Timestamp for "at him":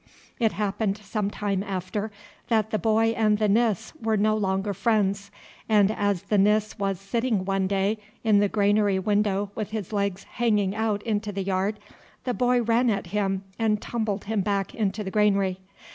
12.89-13.43